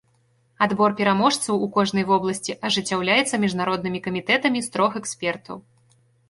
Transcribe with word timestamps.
Адбор 0.65 0.93
пераможцаў 1.01 1.59
у 1.65 1.67
кожнай 1.75 2.05
вобласці 2.11 2.55
ажыццяўляецца 2.69 3.41
міжнароднымі 3.45 4.03
камітэтамі 4.09 4.65
з 4.71 4.75
трох 4.79 4.91
экспертаў. 5.03 5.55